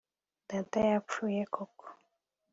[0.49, 1.85] Data yapfuye koko